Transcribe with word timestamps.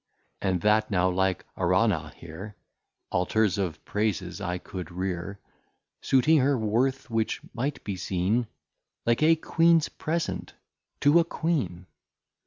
O 0.41 0.53
that 0.57 0.89
now 0.89 1.07
like 1.11 1.45
Araunah 1.55 2.11
here, 2.15 2.55
Altars 3.11 3.59
of 3.59 3.85
Praises 3.85 4.41
I 4.41 4.57
could 4.57 4.89
rear, 4.89 5.37
Suiting 6.01 6.39
her 6.39 6.57
worth, 6.57 7.11
which 7.11 7.39
might 7.53 7.83
be 7.83 7.95
seen 7.97 8.47
Like 9.05 9.21
a 9.21 9.35
Queens 9.35 9.89
Present, 9.89 10.55
to 11.01 11.19
a 11.19 11.23
Queen! 11.23 11.85